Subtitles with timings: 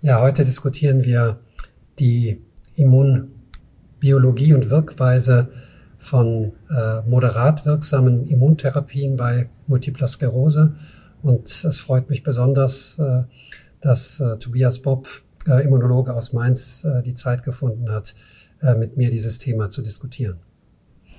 [0.00, 1.40] Ja, heute diskutieren wir
[1.98, 2.40] die
[2.76, 5.48] Immunbiologie und Wirkweise
[5.98, 10.76] von äh, moderat wirksamen Immuntherapien bei Multipler Sklerose.
[11.20, 13.24] Und es freut mich besonders, äh,
[13.80, 15.08] dass äh, Tobias Bob,
[15.48, 18.14] äh, Immunologe aus Mainz, äh, die Zeit gefunden hat,
[18.62, 20.38] äh, mit mir dieses Thema zu diskutieren.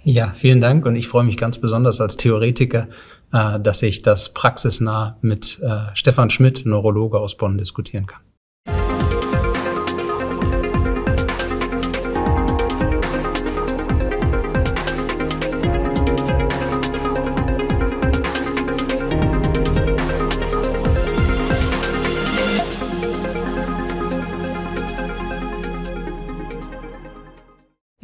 [0.06, 2.88] Ja, vielen Dank und ich freue mich ganz besonders als Theoretiker,
[3.32, 5.62] dass ich das praxisnah mit
[5.94, 8.22] Stefan Schmidt, Neurologe aus Bonn, diskutieren kann.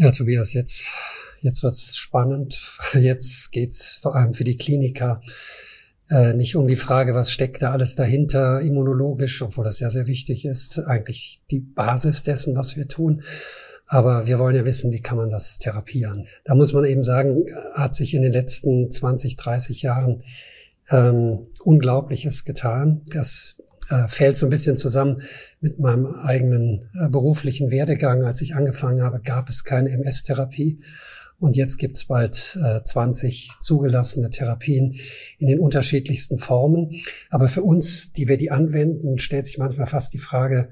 [0.06, 0.92] Ja, Tobias, jetzt,
[1.40, 2.78] jetzt wird's spannend.
[2.94, 5.20] Jetzt geht's vor allem für die Kliniker
[6.12, 10.06] äh, nicht um die Frage, was steckt da alles dahinter immunologisch, obwohl das ja sehr
[10.06, 13.24] wichtig ist, eigentlich die Basis dessen, was wir tun.
[13.88, 16.28] Aber wir wollen ja wissen, wie kann man das therapieren.
[16.44, 20.22] Da muss man eben sagen, hat sich in den letzten 20, 30 Jahren
[20.92, 23.02] ähm, Unglaubliches getan.
[23.12, 25.22] Das äh, fällt so ein bisschen zusammen
[25.62, 28.24] mit meinem eigenen äh, beruflichen Werdegang.
[28.24, 30.80] Als ich angefangen habe, gab es keine MS-Therapie.
[31.38, 34.96] Und jetzt gibt es bald äh, 20 zugelassene Therapien
[35.38, 36.92] in den unterschiedlichsten Formen.
[37.30, 40.70] Aber für uns, die wir die anwenden, stellt sich manchmal fast die Frage,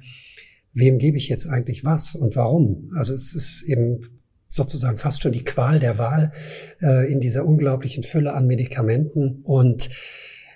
[0.74, 2.92] wem gebe ich jetzt eigentlich was und warum?
[2.96, 4.10] Also es ist eben
[4.48, 6.32] sozusagen fast schon die Qual der Wahl
[6.82, 9.42] äh, in dieser unglaublichen Fülle an Medikamenten.
[9.44, 9.90] Und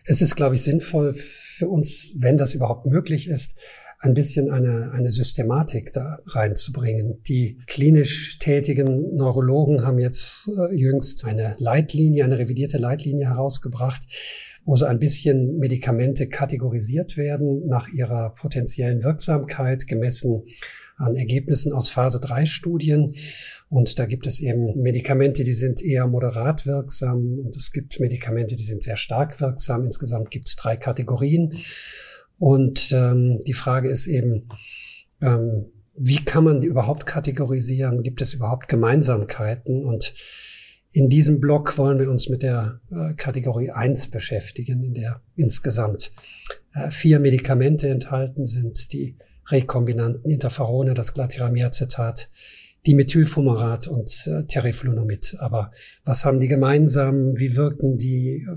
[0.07, 3.59] es ist, glaube ich, sinnvoll für uns, wenn das überhaupt möglich ist,
[3.99, 7.21] ein bisschen eine, eine Systematik da reinzubringen.
[7.27, 14.03] Die klinisch tätigen Neurologen haben jetzt äh, jüngst eine Leitlinie, eine revidierte Leitlinie herausgebracht,
[14.65, 20.43] wo so ein bisschen Medikamente kategorisiert werden nach ihrer potenziellen Wirksamkeit gemessen
[20.97, 23.13] an Ergebnissen aus Phase 3 Studien.
[23.69, 28.55] Und da gibt es eben Medikamente, die sind eher moderat wirksam und es gibt Medikamente,
[28.55, 29.83] die sind sehr stark wirksam.
[29.83, 31.53] Insgesamt gibt es drei Kategorien.
[32.39, 34.47] Und ähm, die Frage ist eben,
[35.21, 38.03] ähm, wie kann man die überhaupt kategorisieren?
[38.03, 39.83] Gibt es überhaupt Gemeinsamkeiten?
[39.83, 40.13] Und
[40.91, 46.11] in diesem Block wollen wir uns mit der äh, Kategorie 1 beschäftigen, in der insgesamt
[46.73, 49.17] äh, vier Medikamente enthalten sind, die
[49.47, 52.29] rekombinanten Interferone, das Glatiramercetat,
[52.87, 55.35] Dimethylfumarat und äh, Teriflunomid.
[55.39, 55.71] Aber
[56.05, 57.37] was haben die gemeinsam?
[57.37, 58.47] Wie wirken die?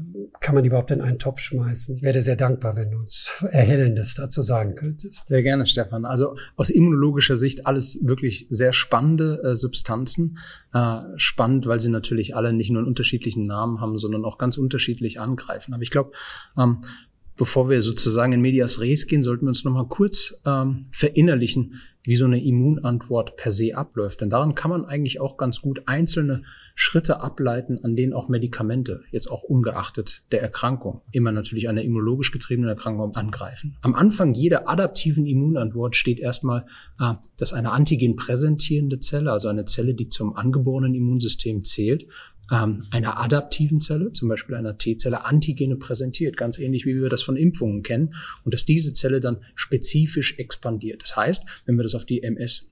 [0.40, 1.96] Kann man die überhaupt in einen Topf schmeißen?
[1.96, 5.26] Ich wäre sehr dankbar, wenn du uns Erhellendes dazu sagen könntest.
[5.26, 6.04] Sehr gerne, Stefan.
[6.04, 10.38] Also aus immunologischer Sicht alles wirklich sehr spannende äh, Substanzen.
[10.72, 14.56] Äh, spannend, weil sie natürlich alle nicht nur einen unterschiedlichen Namen haben, sondern auch ganz
[14.56, 15.74] unterschiedlich angreifen.
[15.74, 16.12] Aber ich glaube,
[16.56, 16.82] ähm,
[17.40, 22.16] bevor wir sozusagen in Medias Res gehen, sollten wir uns nochmal kurz ähm, verinnerlichen, wie
[22.16, 24.20] so eine Immunantwort per se abläuft.
[24.20, 26.42] Denn daran kann man eigentlich auch ganz gut einzelne
[26.74, 32.32] Schritte ableiten, an denen auch Medikamente, jetzt auch ungeachtet der Erkrankung, immer natürlich eine immunologisch
[32.32, 33.76] getriebene Erkrankung angreifen.
[33.82, 36.66] Am Anfang jeder adaptiven Immunantwort steht erstmal,
[36.98, 42.06] äh, dass eine antigen präsentierende Zelle, also eine Zelle, die zum angeborenen Immunsystem zählt,
[42.50, 47.22] ähm, einer adaptiven Zelle, zum Beispiel einer T-Zelle, Antigene präsentiert, ganz ähnlich wie wir das
[47.22, 51.02] von Impfungen kennen, und dass diese Zelle dann spezifisch expandiert.
[51.02, 52.70] Das heißt, wenn wir das auf die MS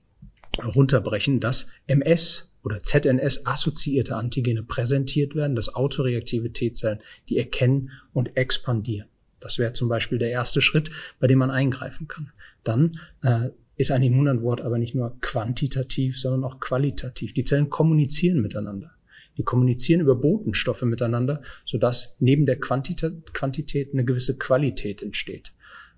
[0.63, 9.07] runterbrechen, dass MS oder ZNS-assoziierte Antigene präsentiert werden, dass autoreaktive T-Zellen die erkennen und expandieren.
[9.39, 12.31] Das wäre zum Beispiel der erste Schritt, bei dem man eingreifen kann.
[12.63, 17.33] Dann äh, ist ein Immunantwort aber nicht nur quantitativ, sondern auch qualitativ.
[17.33, 18.91] Die Zellen kommunizieren miteinander.
[19.39, 25.53] Die kommunizieren über Botenstoffe miteinander, sodass neben der Quantität, eine gewisse Qualität entsteht.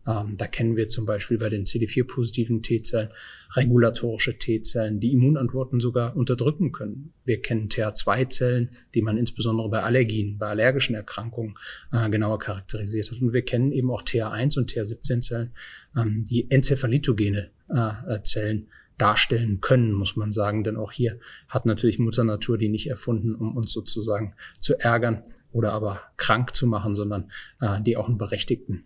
[0.06, 3.10] Ähm, da kennen wir zum Beispiel bei den CD4-positiven T-Zellen
[3.56, 7.14] regulatorische T-Zellen, die Immunantworten sogar unterdrücken können.
[7.26, 11.56] Wir kennen TH2-Zellen, die man insbesondere bei Allergien, bei allergischen Erkrankungen
[11.92, 13.22] äh, genauer charakterisiert hat.
[13.22, 15.52] Und wir kennen eben auch TH1 und TH17-Zellen,
[15.96, 18.68] ähm, die enzephalintogene äh, Zellen
[19.02, 20.64] darstellen können, muss man sagen.
[20.64, 25.24] Denn auch hier hat natürlich Mutter Natur die nicht erfunden, um uns sozusagen zu ärgern
[25.52, 28.86] oder aber krank zu machen, sondern äh, die auch einen berechtigten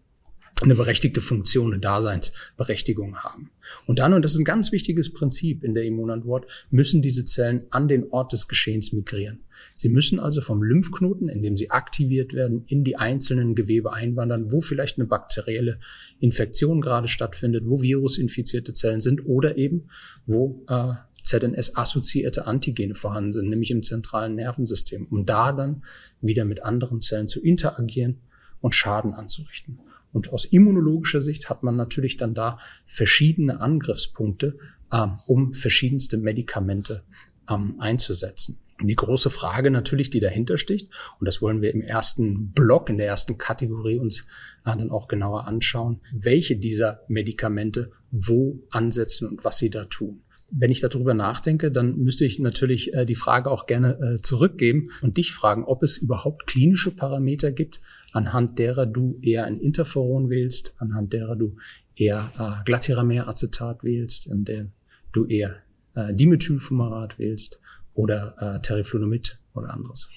[0.62, 3.52] eine berechtigte Funktion, eine Daseinsberechtigung haben.
[3.86, 7.66] Und dann, und das ist ein ganz wichtiges Prinzip in der Immunantwort, müssen diese Zellen
[7.72, 9.44] an den Ort des Geschehens migrieren.
[9.76, 14.52] Sie müssen also vom Lymphknoten, in dem sie aktiviert werden, in die einzelnen Gewebe einwandern,
[14.52, 15.80] wo vielleicht eine bakterielle
[16.20, 19.90] Infektion gerade stattfindet, wo virusinfizierte Zellen sind oder eben
[20.26, 25.84] wo äh, ZNS-assoziierte Antigene vorhanden sind, nämlich im zentralen Nervensystem, um da dann
[26.22, 28.20] wieder mit anderen Zellen zu interagieren
[28.62, 29.80] und Schaden anzurichten.
[30.16, 34.58] Und aus immunologischer Sicht hat man natürlich dann da verschiedene Angriffspunkte,
[34.90, 37.04] äh, um verschiedenste Medikamente
[37.50, 38.58] ähm, einzusetzen.
[38.82, 40.90] Die große Frage natürlich, die dahinter sticht,
[41.20, 44.22] und das wollen wir im ersten Block, in der ersten Kategorie uns
[44.64, 50.22] äh, dann auch genauer anschauen, welche dieser Medikamente wo ansetzen und was sie da tun.
[50.52, 54.90] Wenn ich darüber nachdenke, dann müsste ich natürlich äh, die Frage auch gerne äh, zurückgeben
[55.02, 57.82] und dich fragen, ob es überhaupt klinische Parameter gibt,
[58.14, 61.56] anhand derer du eher ein Interferon wählst, anhand derer du
[61.96, 64.68] eher äh, Glatiramer-Acetat wählst, an der
[65.12, 65.58] du eher
[65.96, 67.60] äh, Dimethylfumarat wählst
[67.94, 70.10] oder äh, Teriflunomid oder anderes.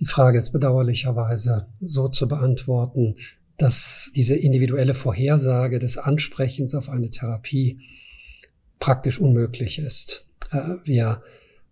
[0.00, 3.16] Die Frage ist bedauerlicherweise so zu beantworten,
[3.56, 7.80] dass diese individuelle Vorhersage des Ansprechens auf eine Therapie
[8.78, 10.26] praktisch unmöglich ist.
[10.52, 11.22] Äh, wir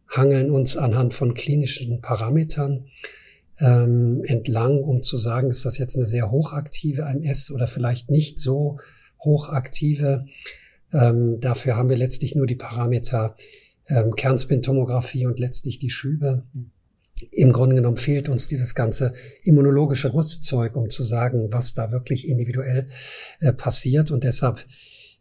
[0.09, 2.87] hangeln uns anhand von klinischen Parametern
[3.59, 8.39] ähm, entlang, um zu sagen, ist das jetzt eine sehr hochaktive MS oder vielleicht nicht
[8.39, 8.79] so
[9.21, 10.27] hochaktive.
[10.93, 13.35] Ähm, dafür haben wir letztlich nur die Parameter
[13.89, 16.45] ähm, Kernspintomographie und letztlich die Schübe.
[17.31, 22.29] Im Grunde genommen fehlt uns dieses ganze immunologische Rüstzeug, um zu sagen, was da wirklich
[22.29, 22.89] individuell
[23.41, 24.11] äh, passiert.
[24.11, 24.67] Und deshalb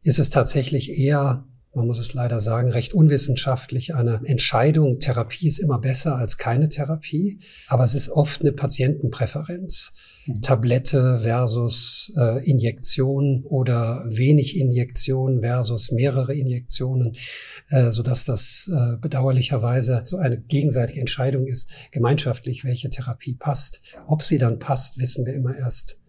[0.03, 4.99] ist es tatsächlich eher man muss es leider sagen, recht unwissenschaftlich eine Entscheidung.
[4.99, 9.93] Therapie ist immer besser als keine Therapie, aber es ist oft eine Patientenpräferenz.
[10.25, 10.41] Mhm.
[10.41, 17.15] Tablette versus äh, Injektion oder wenig Injektion versus mehrere Injektionen,
[17.69, 23.97] äh, so dass das äh, bedauerlicherweise so eine gegenseitige Entscheidung ist, gemeinschaftlich, welche Therapie passt.
[24.07, 26.01] Ob sie dann passt, wissen wir immer erst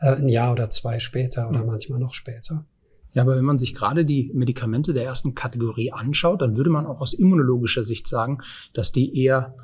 [0.00, 1.66] äh, ein Jahr oder zwei später oder mhm.
[1.66, 2.66] manchmal noch später.
[3.14, 6.86] Ja, aber wenn man sich gerade die Medikamente der ersten Kategorie anschaut, dann würde man
[6.86, 8.38] auch aus immunologischer Sicht sagen,
[8.72, 9.54] dass die eher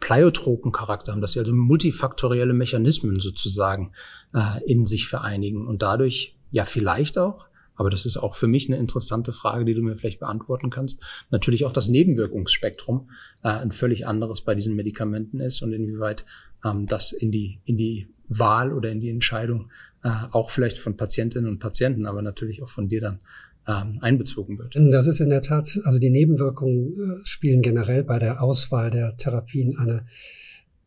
[0.00, 3.92] pleiotropen Charakter haben, dass sie also multifaktorielle Mechanismen sozusagen
[4.34, 8.68] äh, in sich vereinigen und dadurch ja vielleicht auch, aber das ist auch für mich
[8.68, 13.10] eine interessante Frage, die du mir vielleicht beantworten kannst, natürlich auch das Nebenwirkungsspektrum
[13.42, 16.24] äh, ein völlig anderes bei diesen Medikamenten ist und inwieweit
[16.64, 19.70] ähm, das in die in die Wahl oder in die Entscheidung
[20.02, 23.20] äh, auch vielleicht von Patientinnen und Patienten, aber natürlich auch von dir dann
[23.68, 24.74] ähm, einbezogen wird.
[24.74, 29.16] Das ist in der Tat, also die Nebenwirkungen äh, spielen generell bei der Auswahl der
[29.16, 30.06] Therapien eine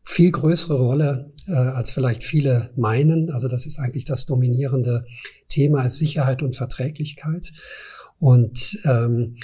[0.02, 3.30] viel größere Rolle, äh, als vielleicht viele meinen.
[3.30, 5.06] Also das ist eigentlich das dominierende
[5.48, 7.52] Thema, ist Sicherheit und Verträglichkeit.
[8.18, 9.36] Und ähm,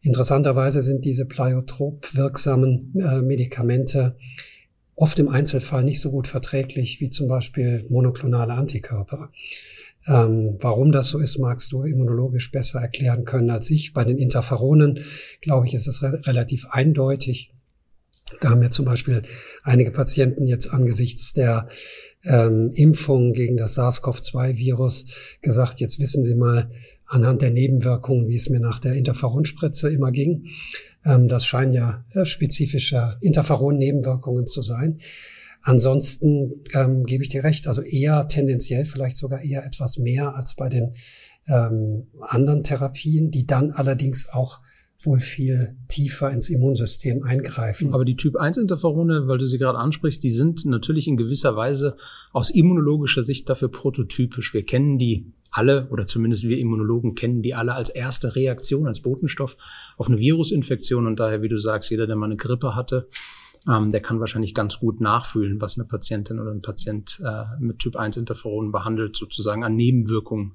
[0.00, 4.16] interessanterweise sind diese pleiotrop wirksamen äh, Medikamente
[4.96, 9.30] oft im Einzelfall nicht so gut verträglich wie zum Beispiel monoklonale Antikörper.
[10.06, 13.92] Ähm, warum das so ist, magst du immunologisch besser erklären können als ich.
[13.92, 15.00] Bei den Interferonen,
[15.40, 17.52] glaube ich, ist es re relativ eindeutig.
[18.40, 19.20] Da haben wir zum Beispiel
[19.62, 21.68] einige Patienten jetzt angesichts der
[22.24, 25.06] ähm, Impfung gegen das SARS-CoV-2-Virus
[25.42, 26.70] gesagt, jetzt wissen Sie mal
[27.06, 30.46] anhand der Nebenwirkungen, wie es mir nach der Interferonspritze immer ging.
[31.06, 34.98] Ähm, das scheinen ja äh, spezifische Interferon-Nebenwirkungen zu sein.
[35.62, 40.54] Ansonsten ähm, gebe ich dir recht, also eher tendenziell vielleicht sogar eher etwas mehr als
[40.54, 40.94] bei den
[41.48, 44.60] ähm, anderen Therapien, die dann allerdings auch
[45.00, 47.92] wohl viel tiefer ins Immunsystem eingreifen.
[47.92, 51.96] Aber die Typ-1-Interferone, weil du sie gerade ansprichst, die sind natürlich in gewisser Weise
[52.32, 54.54] aus immunologischer Sicht dafür prototypisch.
[54.54, 59.00] Wir kennen die alle, oder zumindest wir Immunologen kennen die alle als erste Reaktion, als
[59.00, 59.56] Botenstoff
[59.96, 61.06] auf eine Virusinfektion.
[61.06, 63.08] Und daher, wie du sagst, jeder, der mal eine Grippe hatte,
[63.68, 67.78] ähm, der kann wahrscheinlich ganz gut nachfühlen, was eine Patientin oder ein Patient äh, mit
[67.78, 70.54] Typ 1 Interferonen behandelt, sozusagen an Nebenwirkungen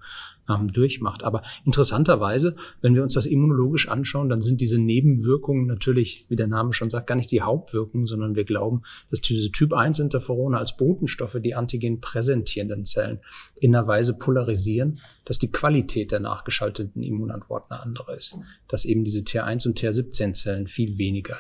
[0.50, 1.24] ähm, durchmacht.
[1.24, 6.48] Aber interessanterweise, wenn wir uns das immunologisch anschauen, dann sind diese Nebenwirkungen natürlich, wie der
[6.48, 10.58] Name schon sagt, gar nicht die Hauptwirkungen, sondern wir glauben, dass diese Typ 1 Interferone
[10.58, 13.20] als Botenstoffe die antigen präsentierenden Zellen
[13.60, 18.38] in einer Weise polarisieren, dass die Qualität der nachgeschalteten Immunantwort eine andere ist.
[18.68, 21.38] Dass eben diese T1 und T17 Zellen viel weniger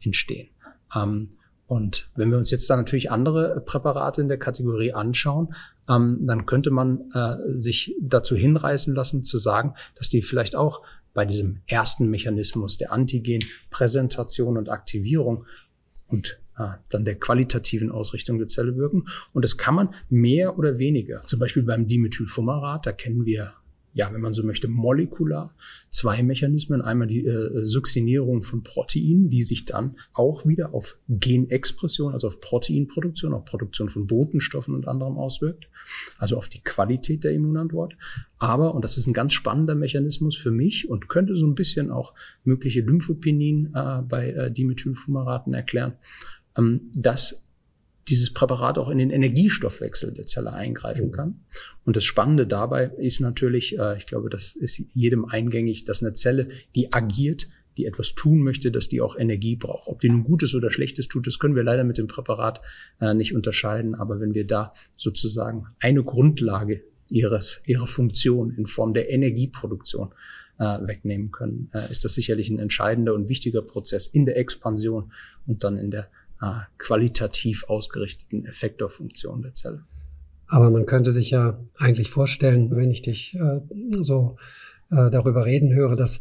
[0.00, 0.48] entstehen.
[0.94, 1.30] Ähm,
[1.66, 5.54] und wenn wir uns jetzt dann natürlich andere Präparate in der Kategorie anschauen,
[5.88, 10.82] ähm, dann könnte man äh, sich dazu hinreißen lassen zu sagen, dass die vielleicht auch
[11.14, 15.44] bei diesem ersten Mechanismus der Antigenpräsentation und Aktivierung
[16.08, 19.06] und äh, dann der qualitativen Ausrichtung der Zelle wirken.
[19.32, 21.22] Und das kann man mehr oder weniger.
[21.26, 23.54] Zum Beispiel beim Dimethylfumarat, da kennen wir
[23.94, 25.54] ja, wenn man so möchte, molekular
[25.88, 26.82] zwei Mechanismen.
[26.82, 32.40] Einmal die äh, Succinierung von Proteinen, die sich dann auch wieder auf Genexpression, also auf
[32.40, 35.68] Proteinproduktion, auf Produktion von Botenstoffen und anderem auswirkt,
[36.18, 37.96] also auf die Qualität der Immunantwort.
[38.38, 41.92] Aber, und das ist ein ganz spannender Mechanismus für mich und könnte so ein bisschen
[41.92, 45.94] auch mögliche Lymphopenien äh, bei äh, Dimethylfumaraten erklären,
[46.58, 47.43] ähm, dass
[48.08, 51.40] dieses Präparat auch in den Energiestoffwechsel der Zelle eingreifen kann.
[51.84, 56.12] Und das Spannende dabei ist natürlich, äh, ich glaube, das ist jedem eingängig, dass eine
[56.12, 59.88] Zelle, die agiert, die etwas tun möchte, dass die auch Energie braucht.
[59.88, 62.60] Ob die nun Gutes oder Schlechtes tut, das können wir leider mit dem Präparat
[63.00, 63.94] äh, nicht unterscheiden.
[63.94, 70.14] Aber wenn wir da sozusagen eine Grundlage ihres, ihrer Funktion in Form der Energieproduktion
[70.58, 75.12] äh, wegnehmen können, äh, ist das sicherlich ein entscheidender und wichtiger Prozess in der Expansion
[75.46, 76.08] und dann in der
[76.78, 79.84] qualitativ ausgerichteten Effektorfunktion der Zelle.
[80.46, 83.60] Aber man könnte sich ja eigentlich vorstellen, wenn ich dich äh,
[84.00, 84.36] so
[84.90, 86.20] äh, darüber reden höre, dass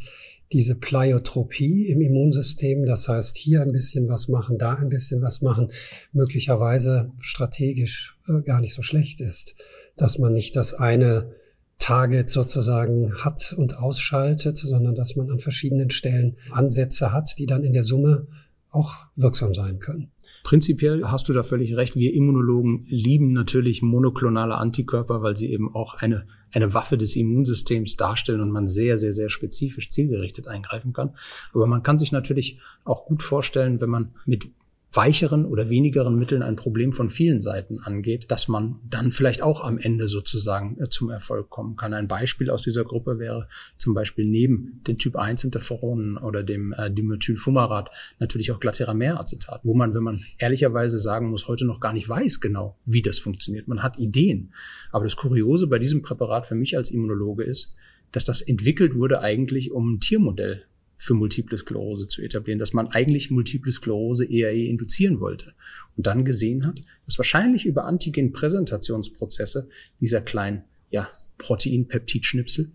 [0.52, 5.42] diese Pleiotropie im Immunsystem, das heißt hier ein bisschen was machen, da ein bisschen was
[5.42, 5.72] machen,
[6.12, 9.56] möglicherweise strategisch äh, gar nicht so schlecht ist,
[9.98, 11.32] dass man nicht das eine
[11.80, 17.64] Target sozusagen hat und ausschaltet, sondern dass man an verschiedenen Stellen Ansätze hat, die dann
[17.64, 18.28] in der Summe
[18.70, 20.13] auch wirksam sein können.
[20.44, 21.96] Prinzipiell hast du da völlig recht.
[21.96, 27.96] Wir Immunologen lieben natürlich monoklonale Antikörper, weil sie eben auch eine, eine Waffe des Immunsystems
[27.96, 31.12] darstellen und man sehr, sehr, sehr spezifisch zielgerichtet eingreifen kann.
[31.54, 34.50] Aber man kann sich natürlich auch gut vorstellen, wenn man mit
[34.96, 39.64] weicheren oder wenigeren Mitteln ein Problem von vielen Seiten angeht, dass man dann vielleicht auch
[39.64, 41.94] am Ende sozusagen äh, zum Erfolg kommen kann.
[41.94, 43.48] Ein Beispiel aus dieser Gruppe wäre
[43.78, 49.74] zum Beispiel neben den Typ 1 Interferonen oder dem äh, Dimethylfumarat natürlich auch Glatterameracetat, wo
[49.74, 53.68] man, wenn man ehrlicherweise sagen muss, heute noch gar nicht weiß genau, wie das funktioniert.
[53.68, 54.54] Man hat Ideen.
[54.92, 57.76] Aber das Kuriose bei diesem Präparat für mich als Immunologe ist,
[58.12, 62.88] dass das entwickelt wurde eigentlich, um ein Tiermodell für Multiple Sklerose zu etablieren, dass man
[62.88, 65.54] eigentlich Multiple Sklerose ERE induzieren wollte
[65.98, 69.68] und dann gesehen hat, dass wahrscheinlich über Antigen-Präsentationsprozesse
[70.00, 71.10] dieser kleinen ja,
[71.40, 72.72] Protein-Peptid-Schnipsel,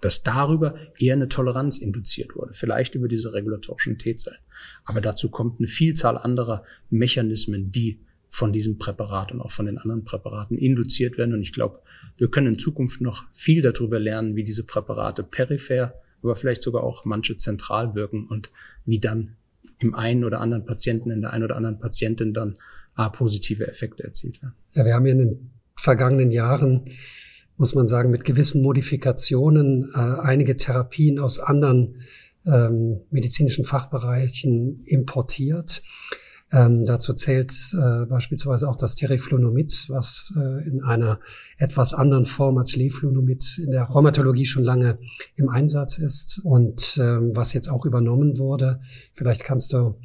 [0.00, 4.38] dass darüber eher eine Toleranz induziert wurde, vielleicht über diese regulatorischen T-Zellen.
[4.84, 8.00] Aber dazu kommt eine Vielzahl anderer Mechanismen, die
[8.34, 11.34] von diesem Präparat und auch von den anderen Präparaten induziert werden.
[11.34, 11.80] Und ich glaube,
[12.16, 16.82] wir können in Zukunft noch viel darüber lernen, wie diese Präparate peripher aber vielleicht sogar
[16.82, 18.50] auch manche zentral wirken und
[18.84, 19.36] wie dann
[19.78, 22.58] im einen oder anderen Patienten, in der einen oder anderen Patientin dann
[23.12, 24.54] positive Effekte erzielt werden.
[24.72, 26.88] Ja, wir haben ja in den vergangenen Jahren,
[27.56, 32.00] muss man sagen, mit gewissen Modifikationen äh, einige Therapien aus anderen
[32.46, 35.82] ähm, medizinischen Fachbereichen importiert.
[36.54, 41.18] Ähm, dazu zählt äh, beispielsweise auch das Teriflunomid, was äh, in einer
[41.58, 44.98] etwas anderen Form als Leflunomid in der Rheumatologie schon lange
[45.34, 48.78] im Einsatz ist und ähm, was jetzt auch übernommen wurde.
[49.14, 49.96] Vielleicht kannst du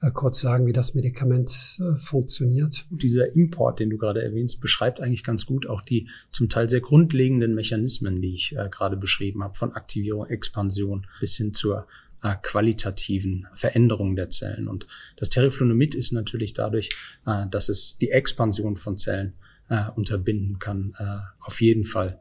[0.00, 2.86] äh, kurz sagen, wie das Medikament äh, funktioniert.
[2.88, 6.80] Dieser Import, den du gerade erwähnst, beschreibt eigentlich ganz gut auch die zum Teil sehr
[6.80, 11.86] grundlegenden Mechanismen, die ich äh, gerade beschrieben habe, von Aktivierung, Expansion bis hin zur
[12.22, 14.68] äh, qualitativen Veränderungen der Zellen.
[14.68, 14.86] Und
[15.16, 16.90] das Teriflunomid ist natürlich dadurch,
[17.26, 19.34] äh, dass es die Expansion von Zellen
[19.68, 22.20] äh, unterbinden kann, äh, auf jeden Fall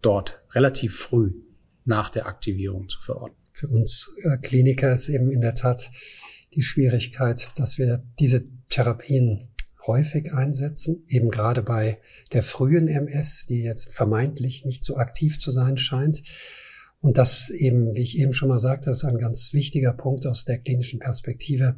[0.00, 1.32] dort relativ früh
[1.84, 3.36] nach der Aktivierung zu verorten.
[3.52, 5.90] Für uns äh, Kliniker ist eben in der Tat
[6.54, 9.48] die Schwierigkeit, dass wir diese Therapien
[9.86, 12.00] häufig einsetzen, eben gerade bei
[12.32, 16.22] der frühen MS, die jetzt vermeintlich nicht so aktiv zu sein scheint.
[17.04, 20.46] Und das eben, wie ich eben schon mal sagte, ist ein ganz wichtiger Punkt aus
[20.46, 21.76] der klinischen Perspektive.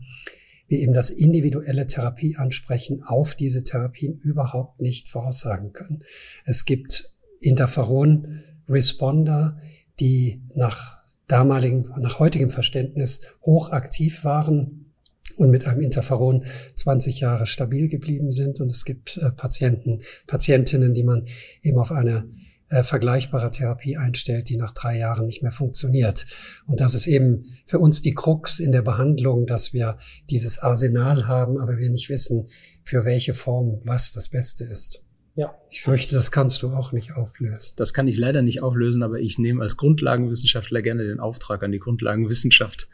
[0.69, 6.05] Wir eben das individuelle Therapieansprechen auf diese Therapien überhaupt nicht voraussagen können.
[6.45, 9.59] Es gibt Interferon-Responder,
[9.99, 14.93] die nach damaligen, nach heutigem Verständnis hochaktiv waren
[15.35, 16.45] und mit einem Interferon
[16.77, 18.61] 20 Jahre stabil geblieben sind.
[18.61, 21.27] Und es gibt äh, Patienten, Patientinnen, die man
[21.65, 22.29] eben auf eine
[22.69, 26.27] äh, vergleichbare Therapie einstellt, die nach drei Jahren nicht mehr funktioniert.
[26.67, 29.99] Und das ist eben für uns die Krux in der Behandlung, dass wir
[30.31, 32.49] dieses Arsenal haben, aber wir nicht wissen,
[32.83, 35.05] für welche Form was das Beste ist.
[35.37, 35.55] Ja.
[35.71, 37.75] Ich fürchte, das kannst du auch nicht auflösen.
[37.77, 41.73] Das kann ich leider nicht auflösen, aber ich nehme als Grundlagenwissenschaftler gerne den Auftrag an
[41.73, 42.89] die Grundlagenwissenschaft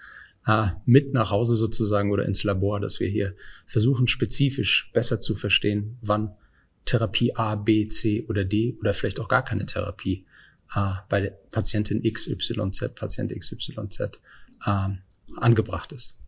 [0.47, 5.37] äh, mit nach Hause sozusagen oder ins Labor, dass wir hier versuchen, spezifisch besser zu
[5.37, 6.35] verstehen, wann
[6.93, 10.27] Therapie A, B, C oder D oder vielleicht auch gar keine Therapie
[10.75, 14.21] äh, bei Patientin XYZ, Patient XYZ
[14.67, 14.89] äh,
[15.37, 16.19] angebracht ist.